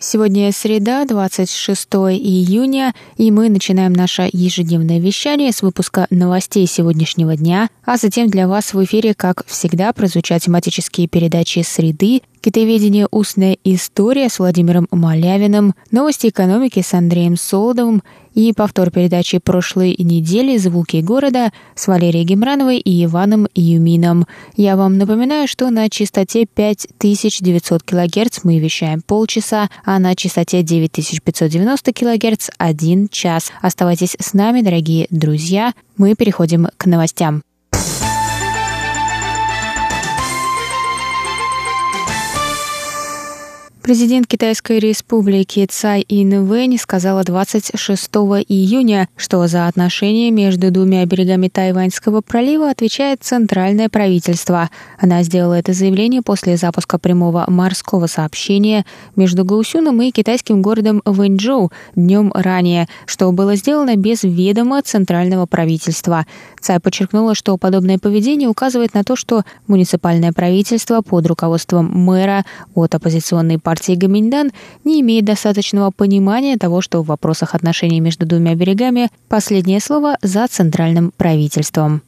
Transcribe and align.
Сегодня 0.00 0.52
среда, 0.52 1.04
26 1.06 1.88
июня, 2.12 2.94
и 3.16 3.32
мы 3.32 3.48
начинаем 3.48 3.92
наше 3.92 4.28
ежедневное 4.32 5.00
вещание 5.00 5.50
с 5.50 5.60
выпуска 5.60 6.06
новостей 6.10 6.68
сегодняшнего 6.68 7.36
дня, 7.36 7.68
а 7.84 7.96
затем 7.96 8.28
для 8.28 8.46
вас 8.46 8.74
в 8.74 8.84
эфире, 8.84 9.14
как 9.14 9.44
всегда, 9.46 9.92
прозвучат 9.92 10.42
тематические 10.42 11.08
передачи 11.08 11.64
«Среды», 11.66 12.22
Китоведение 12.40 13.08
«Устная 13.10 13.58
история» 13.64 14.28
с 14.28 14.38
Владимиром 14.38 14.86
Малявиным, 14.92 15.74
новости 15.90 16.28
экономики 16.28 16.82
с 16.82 16.94
Андреем 16.94 17.36
Солодовым 17.36 18.02
и 18.34 18.52
повтор 18.52 18.92
передачи 18.92 19.38
прошлой 19.38 19.96
недели 19.98 20.56
«Звуки 20.56 20.98
города» 20.98 21.50
с 21.74 21.88
Валерией 21.88 22.24
Гемрановой 22.24 22.78
и 22.78 23.04
Иваном 23.04 23.48
Юмином. 23.56 24.26
Я 24.54 24.76
вам 24.76 24.98
напоминаю, 24.98 25.48
что 25.48 25.68
на 25.70 25.90
частоте 25.90 26.46
5900 26.46 27.82
кГц 27.82 28.44
мы 28.44 28.60
вещаем 28.60 29.02
полчаса, 29.02 29.68
а 29.84 29.98
на 29.98 30.14
частоте 30.14 30.62
9590 30.62 31.92
кГц– 31.92 32.50
один 32.58 33.08
час. 33.08 33.50
Оставайтесь 33.60 34.16
с 34.20 34.32
нами, 34.32 34.62
дорогие 34.62 35.08
друзья. 35.10 35.72
Мы 35.96 36.14
переходим 36.14 36.68
к 36.76 36.86
новостям. 36.86 37.42
Президент 43.88 44.26
Китайской 44.26 44.80
республики 44.80 45.64
Цай 45.64 46.04
Инвэнь 46.10 46.76
сказала 46.76 47.24
26 47.24 48.10
июня, 48.46 49.08
что 49.16 49.46
за 49.46 49.66
отношения 49.66 50.30
между 50.30 50.70
двумя 50.70 51.06
берегами 51.06 51.48
Тайваньского 51.48 52.20
пролива 52.20 52.68
отвечает 52.68 53.20
центральное 53.22 53.88
правительство. 53.88 54.68
Она 54.98 55.22
сделала 55.22 55.54
это 55.54 55.72
заявление 55.72 56.20
после 56.20 56.58
запуска 56.58 56.98
прямого 56.98 57.46
морского 57.48 58.08
сообщения 58.08 58.84
между 59.16 59.42
Гаусюном 59.42 60.02
и 60.02 60.10
китайским 60.10 60.60
городом 60.60 61.00
Вэньчжоу 61.06 61.72
днем 61.96 62.30
ранее, 62.34 62.88
что 63.06 63.32
было 63.32 63.56
сделано 63.56 63.96
без 63.96 64.22
ведома 64.22 64.82
центрального 64.82 65.46
правительства. 65.46 66.26
Цай 66.60 66.80
подчеркнула, 66.80 67.34
что 67.34 67.56
подобное 67.56 67.98
поведение 67.98 68.48
указывает 68.48 68.94
на 68.94 69.04
то, 69.04 69.16
что 69.16 69.42
муниципальное 69.66 70.32
правительство 70.32 71.00
под 71.02 71.26
руководством 71.26 71.90
мэра 71.92 72.44
от 72.74 72.94
оппозиционной 72.94 73.58
партии 73.58 73.94
Гаминьдан 73.94 74.50
не 74.84 75.00
имеет 75.00 75.24
достаточного 75.24 75.90
понимания 75.90 76.56
того, 76.56 76.80
что 76.80 77.02
в 77.02 77.06
вопросах 77.06 77.54
отношений 77.54 78.00
между 78.00 78.26
двумя 78.26 78.54
берегами 78.54 79.10
последнее 79.28 79.80
слово 79.80 80.16
за 80.22 80.46
центральным 80.48 81.12
правительством. 81.16 82.02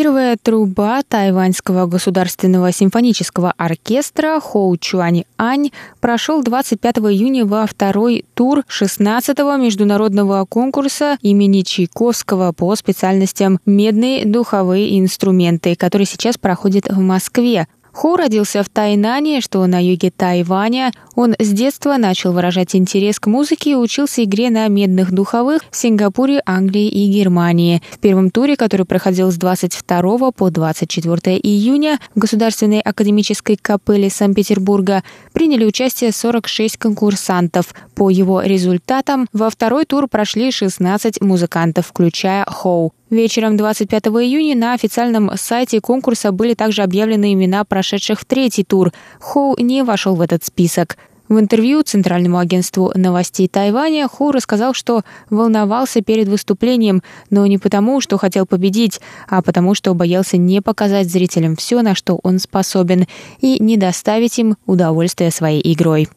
Первая 0.00 0.36
труба 0.40 1.02
Тайваньского 1.02 1.86
государственного 1.86 2.70
симфонического 2.70 3.52
оркестра 3.56 4.38
Хоу 4.38 4.76
Чуань 4.76 5.24
Ань 5.36 5.72
прошел 6.00 6.44
25 6.44 6.98
июня 6.98 7.44
во 7.44 7.66
второй 7.66 8.24
тур 8.34 8.62
16-го 8.68 9.56
международного 9.56 10.44
конкурса 10.44 11.18
имени 11.20 11.62
Чайковского 11.62 12.52
по 12.52 12.76
специальностям 12.76 13.58
«Медные 13.66 14.24
духовые 14.24 15.00
инструменты», 15.00 15.74
который 15.74 16.06
сейчас 16.06 16.38
проходит 16.38 16.86
в 16.88 17.00
Москве. 17.00 17.66
Хо 17.98 18.16
родился 18.16 18.62
в 18.62 18.68
Тайнане, 18.68 19.40
что 19.40 19.66
на 19.66 19.84
юге 19.84 20.12
Тайваня. 20.12 20.92
Он 21.16 21.34
с 21.36 21.48
детства 21.48 21.96
начал 21.96 22.32
выражать 22.32 22.76
интерес 22.76 23.18
к 23.18 23.26
музыке 23.26 23.72
и 23.72 23.74
учился 23.74 24.22
игре 24.22 24.50
на 24.50 24.68
медных 24.68 25.10
духовых 25.10 25.62
в 25.68 25.76
Сингапуре, 25.76 26.40
Англии 26.46 26.86
и 26.86 27.10
Германии. 27.10 27.82
В 27.90 27.98
первом 27.98 28.30
туре, 28.30 28.54
который 28.54 28.86
проходил 28.86 29.32
с 29.32 29.34
22 29.34 30.30
по 30.30 30.48
24 30.48 31.38
июня 31.38 31.98
в 32.14 32.20
Государственной 32.20 32.82
академической 32.82 33.56
капелле 33.56 34.10
Санкт-Петербурга, 34.10 35.02
приняли 35.32 35.64
участие 35.64 36.12
46 36.12 36.76
конкурсантов. 36.76 37.74
По 37.96 38.10
его 38.10 38.42
результатам 38.42 39.26
во 39.32 39.50
второй 39.50 39.86
тур 39.86 40.06
прошли 40.06 40.52
16 40.52 41.20
музыкантов, 41.20 41.88
включая 41.88 42.44
Хоу. 42.44 42.92
Вечером 43.10 43.56
25 43.56 44.06
июня 44.06 44.54
на 44.54 44.74
официальном 44.74 45.30
сайте 45.36 45.80
конкурса 45.80 46.30
были 46.30 46.52
также 46.52 46.82
объявлены 46.82 47.32
имена 47.32 47.64
прошедших 47.64 48.20
в 48.20 48.24
третий 48.26 48.64
тур. 48.64 48.92
Хоу 49.18 49.56
не 49.58 49.82
вошел 49.82 50.14
в 50.14 50.20
этот 50.20 50.44
список. 50.44 50.98
В 51.28 51.38
интервью 51.38 51.82
Центральному 51.82 52.38
агентству 52.38 52.90
новостей 52.94 53.48
Тайваня 53.48 54.08
Ху 54.08 54.30
рассказал, 54.30 54.72
что 54.72 55.02
волновался 55.28 56.00
перед 56.00 56.28
выступлением, 56.28 57.02
но 57.28 57.46
не 57.46 57.58
потому, 57.58 58.00
что 58.00 58.16
хотел 58.16 58.46
победить, 58.46 59.00
а 59.28 59.42
потому, 59.42 59.74
что 59.74 59.92
боялся 59.94 60.38
не 60.38 60.62
показать 60.62 61.10
зрителям 61.10 61.56
все, 61.56 61.82
на 61.82 61.94
что 61.94 62.18
он 62.22 62.38
способен, 62.38 63.06
и 63.40 63.62
не 63.62 63.76
доставить 63.76 64.38
им 64.38 64.56
удовольствие 64.66 65.30
своей 65.30 65.60
игрой. 65.72 66.08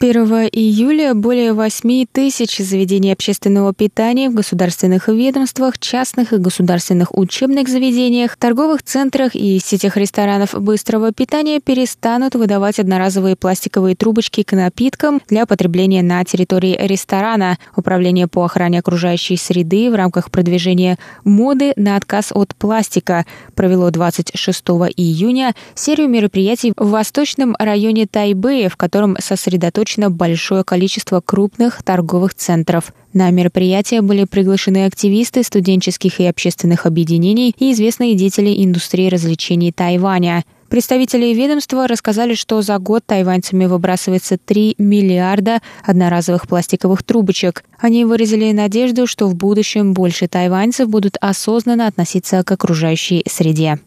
1 0.00 0.48
июля 0.50 1.14
более 1.14 1.52
8 1.52 2.06
тысяч 2.10 2.58
заведений 2.58 3.12
общественного 3.12 3.72
питания 3.72 4.28
в 4.28 4.34
государственных 4.34 5.08
ведомствах, 5.08 5.78
частных 5.78 6.32
и 6.32 6.38
государственных 6.38 7.16
учебных 7.16 7.68
заведениях, 7.68 8.36
торговых 8.36 8.82
центрах 8.82 9.34
и 9.34 9.60
сетях 9.60 9.96
ресторанов 9.96 10.54
быстрого 10.60 11.12
питания 11.12 11.60
перестанут 11.60 12.34
выдавать 12.34 12.80
одноразовые 12.80 13.36
пластиковые 13.36 13.94
трубочки 13.94 14.42
к 14.42 14.52
напиткам 14.52 15.22
для 15.28 15.46
потребления 15.46 16.02
на 16.02 16.24
территории 16.24 16.76
ресторана. 16.80 17.58
Управление 17.76 18.26
по 18.26 18.44
охране 18.44 18.80
окружающей 18.80 19.36
среды 19.36 19.90
в 19.90 19.94
рамках 19.94 20.30
продвижения 20.30 20.98
моды 21.22 21.72
на 21.76 21.96
отказ 21.96 22.32
от 22.32 22.54
пластика 22.56 23.26
провело 23.54 23.90
26 23.90 24.64
июня 24.96 25.54
серию 25.76 26.08
мероприятий 26.08 26.72
в 26.76 26.90
восточном 26.90 27.54
районе 27.58 28.06
Тайбэя, 28.06 28.68
в 28.68 28.76
котором 28.76 29.16
сосредоточено 29.20 29.83
сосредоточено 29.84 30.10
большое 30.10 30.64
количество 30.64 31.20
крупных 31.20 31.82
торговых 31.82 32.34
центров. 32.34 32.92
На 33.12 33.30
мероприятие 33.30 34.00
были 34.00 34.24
приглашены 34.24 34.86
активисты 34.86 35.42
студенческих 35.42 36.20
и 36.20 36.26
общественных 36.26 36.86
объединений 36.86 37.54
и 37.58 37.72
известные 37.72 38.14
деятели 38.14 38.64
индустрии 38.64 39.08
развлечений 39.08 39.72
Тайваня. 39.72 40.44
Представители 40.68 41.32
ведомства 41.34 41.86
рассказали, 41.86 42.34
что 42.34 42.60
за 42.62 42.78
год 42.78 43.04
тайваньцами 43.06 43.66
выбрасывается 43.66 44.38
3 44.38 44.74
миллиарда 44.78 45.60
одноразовых 45.84 46.48
пластиковых 46.48 47.04
трубочек. 47.04 47.62
Они 47.78 48.04
выразили 48.04 48.50
надежду, 48.52 49.06
что 49.06 49.28
в 49.28 49.36
будущем 49.36 49.92
больше 49.92 50.26
тайваньцев 50.26 50.88
будут 50.88 51.16
осознанно 51.20 51.86
относиться 51.86 52.42
к 52.42 52.50
окружающей 52.50 53.22
среде. 53.28 53.78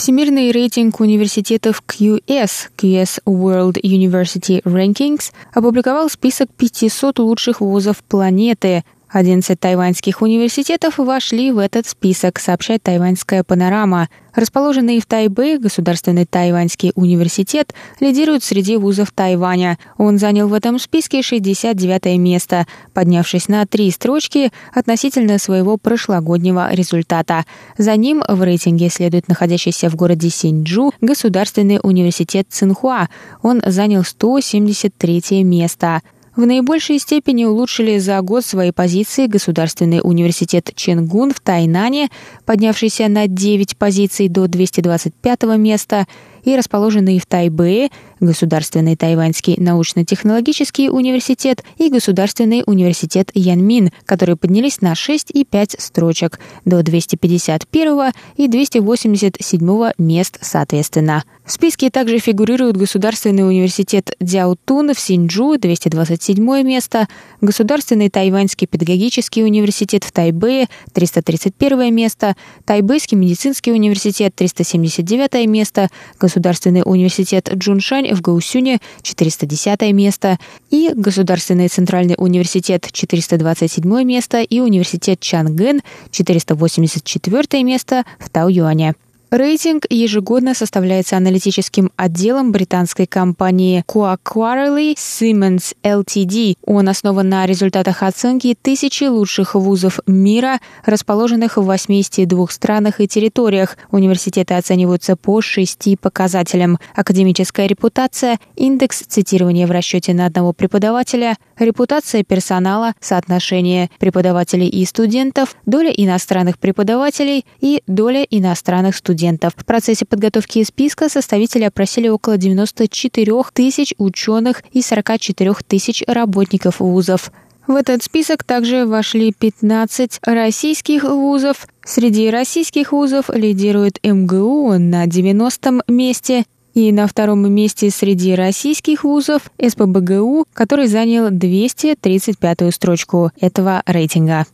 Всемирный 0.00 0.50
рейтинг 0.50 0.98
университетов 1.00 1.82
QS, 1.86 2.70
QS 2.78 3.20
World 3.26 3.74
University 3.82 4.62
Rankings, 4.62 5.30
опубликовал 5.52 6.08
список 6.08 6.48
500 6.56 7.18
лучших 7.18 7.60
вузов 7.60 7.98
планеты– 8.08 8.82
11 9.12 9.58
тайваньских 9.58 10.22
университетов 10.22 10.98
вошли 10.98 11.50
в 11.50 11.58
этот 11.58 11.86
список, 11.88 12.38
сообщает 12.38 12.82
тайваньская 12.84 13.42
панорама. 13.42 14.08
Расположенный 14.32 15.00
в 15.00 15.06
Тайбе 15.06 15.58
Государственный 15.58 16.24
тайваньский 16.24 16.92
университет 16.94 17.74
лидирует 17.98 18.44
среди 18.44 18.76
вузов 18.76 19.10
Тайваня. 19.10 19.76
Он 19.98 20.18
занял 20.18 20.46
в 20.46 20.54
этом 20.54 20.78
списке 20.78 21.22
69 21.22 22.16
место, 22.18 22.68
поднявшись 22.94 23.48
на 23.48 23.66
три 23.66 23.90
строчки 23.90 24.52
относительно 24.72 25.38
своего 25.38 25.76
прошлогоднего 25.76 26.72
результата. 26.72 27.44
За 27.76 27.96
ним 27.96 28.22
в 28.28 28.40
рейтинге 28.44 28.88
следует 28.90 29.26
находящийся 29.26 29.90
в 29.90 29.96
городе 29.96 30.30
Синьчжу 30.30 30.92
Государственный 31.00 31.80
университет 31.82 32.46
Цинхуа. 32.50 33.08
Он 33.42 33.60
занял 33.66 34.04
173 34.04 35.42
место. 35.42 36.02
В 36.36 36.46
наибольшей 36.46 37.00
степени 37.00 37.44
улучшили 37.44 37.98
за 37.98 38.20
год 38.20 38.44
свои 38.44 38.70
позиции 38.70 39.26
Государственный 39.26 40.00
университет 40.02 40.70
Ченгун 40.76 41.32
в 41.32 41.40
Тайнане, 41.40 42.08
поднявшийся 42.44 43.08
на 43.08 43.26
9 43.26 43.76
позиций 43.76 44.28
до 44.28 44.46
225 44.46 45.42
места, 45.56 46.06
и 46.44 46.56
расположенные 46.56 47.20
в 47.20 47.26
Тайбэе, 47.26 47.90
Государственный 48.20 48.96
Тайваньский 48.96 49.56
научно-технологический 49.58 50.90
университет 50.90 51.64
и 51.78 51.88
Государственный 51.88 52.62
университет 52.66 53.30
Янмин, 53.34 53.90
которые 54.04 54.36
поднялись 54.36 54.80
на 54.80 54.94
6 54.94 55.30
и 55.32 55.44
5 55.44 55.76
строчек 55.78 56.38
до 56.64 56.82
251 56.82 58.12
и 58.36 58.48
287 58.48 59.90
мест 59.98 60.38
соответственно. 60.40 61.24
В 61.44 61.52
списке 61.52 61.90
также 61.90 62.18
фигурируют 62.18 62.76
Государственный 62.76 63.48
университет 63.48 64.14
Дяутун 64.20 64.94
в 64.94 65.00
Синджу, 65.00 65.58
227 65.58 66.62
место, 66.62 67.08
Государственный 67.40 68.08
Тайваньский 68.08 68.68
педагогический 68.68 69.42
университет 69.42 70.04
в 70.04 70.12
Тайбэе, 70.12 70.68
331 70.92 71.92
место, 71.92 72.36
Тайбэйский 72.66 73.16
медицинский 73.16 73.72
университет, 73.72 74.34
379 74.36 75.48
место, 75.48 75.88
Государственный 76.20 76.82
университет 76.84 77.50
Джуншань 77.52 78.09
в 78.14 78.20
Гаусюне, 78.20 78.78
410 79.02 79.92
место, 79.92 80.38
и 80.70 80.90
Государственный 80.94 81.68
центральный 81.68 82.14
университет, 82.18 82.88
427 82.90 84.04
место, 84.04 84.40
и 84.40 84.60
Университет 84.60 85.20
Чангэн, 85.20 85.80
484 86.10 87.62
место 87.64 88.04
в 88.18 88.28
Тау-Юане. 88.30 88.94
Рейтинг 89.30 89.84
ежегодно 89.88 90.54
составляется 90.54 91.16
аналитическим 91.16 91.92
отделом 91.94 92.50
британской 92.50 93.06
компании 93.06 93.84
Quarterly 93.86 94.96
Siemens 94.96 95.76
Ltd. 95.84 96.56
Он 96.66 96.88
основан 96.88 97.28
на 97.28 97.46
результатах 97.46 98.02
оценки 98.02 98.56
тысячи 98.60 99.04
лучших 99.04 99.54
вузов 99.54 100.00
мира, 100.08 100.58
расположенных 100.84 101.58
в 101.58 101.62
82 101.62 102.46
странах 102.48 103.00
и 103.00 103.06
территориях. 103.06 103.78
Университеты 103.92 104.54
оцениваются 104.54 105.14
по 105.14 105.40
шести 105.40 105.94
показателям. 105.94 106.80
Академическая 106.96 107.68
репутация, 107.68 108.40
индекс 108.56 109.04
цитирования 109.06 109.68
в 109.68 109.70
расчете 109.70 110.12
на 110.12 110.26
одного 110.26 110.52
преподавателя, 110.52 111.36
репутация 111.56 112.24
персонала, 112.24 112.94
соотношение 112.98 113.90
преподавателей 114.00 114.66
и 114.66 114.84
студентов, 114.84 115.54
доля 115.66 115.90
иностранных 115.90 116.58
преподавателей 116.58 117.44
и 117.60 117.84
доля 117.86 118.24
иностранных 118.24 118.96
студентов 118.96 119.19
студентов. 119.20 119.52
В 119.56 119.64
процессе 119.64 120.06
подготовки 120.06 120.62
списка 120.64 121.08
составители 121.08 121.64
опросили 121.64 122.08
около 122.08 122.38
94 122.38 123.32
тысяч 123.52 123.94
ученых 123.98 124.62
и 124.72 124.80
44 124.82 125.54
тысяч 125.66 126.02
работников 126.06 126.80
вузов. 126.80 127.30
В 127.66 127.76
этот 127.76 128.02
список 128.02 128.42
также 128.44 128.86
вошли 128.86 129.32
15 129.38 130.20
российских 130.24 131.04
вузов. 131.04 131.66
Среди 131.84 132.30
российских 132.30 132.92
вузов 132.92 133.28
лидирует 133.28 133.98
МГУ 134.02 134.78
на 134.78 135.06
90 135.06 135.82
месте, 135.88 136.44
и 136.72 136.92
на 136.92 137.06
втором 137.08 137.52
месте 137.52 137.90
среди 137.90 138.34
российских 138.34 139.02
вузов 139.04 139.50
СПБГУ, 139.60 140.46
который 140.54 140.86
занял 140.86 141.28
235-ю 141.28 142.70
строчку 142.70 143.32
этого 143.40 143.82
рейтинга. 143.86 144.46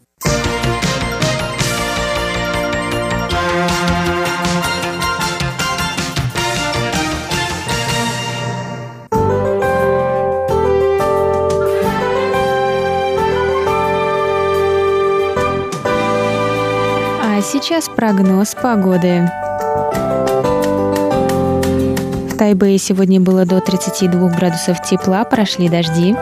Сейчас 17.76 17.94
прогноз 17.94 18.54
погоды. 18.54 19.30
В 22.30 22.36
Тайбэе 22.38 22.78
сегодня 22.78 23.20
было 23.20 23.44
до 23.44 23.60
32 23.60 24.30
градусов 24.30 24.80
тепла, 24.82 25.24
прошли 25.24 25.68
дожди. 25.68 26.16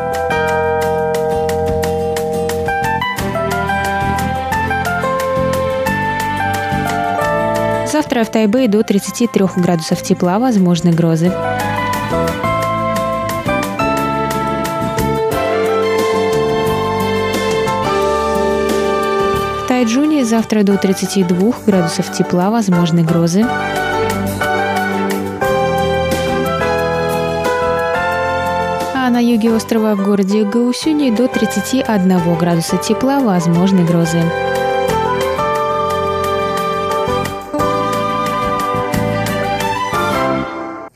Завтра 7.86 8.24
в 8.24 8.30
Тайбэе 8.30 8.66
до 8.66 8.82
33 8.82 9.46
градусов 9.56 10.02
тепла, 10.02 10.40
возможны 10.40 10.90
грозы. 10.90 11.32
Завтра 20.24 20.62
до 20.62 20.78
32 20.78 21.52
градусов 21.66 22.10
тепла, 22.10 22.48
возможны 22.48 23.04
грозы. 23.04 23.44
А 28.94 29.10
на 29.10 29.18
юге 29.18 29.52
острова 29.54 29.94
в 29.94 30.02
городе 30.02 30.44
Гаусюни 30.44 31.10
до 31.10 31.28
31 31.28 32.38
градуса 32.38 32.78
тепла, 32.78 33.20
возможны 33.20 33.84
грозы. 33.84 34.22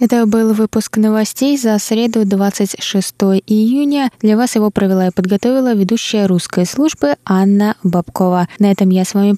Это 0.00 0.27
был 0.27 0.53
выпуск 0.53 0.97
новостей 0.97 1.59
за 1.59 1.77
среду 1.81 2.25
26 2.25 3.15
июня. 3.47 4.12
Для 4.21 4.37
вас 4.37 4.55
его 4.55 4.71
провела 4.71 5.09
и 5.09 5.11
подготовила 5.11 5.75
ведущая 5.75 6.27
русской 6.27 6.67
службы 6.67 7.17
Анна 7.25 7.75
Бабкова. 7.83 8.49
На 8.61 8.71
этом 8.71 8.91
я 8.91 9.05
с 9.05 9.15
вами 9.15 9.33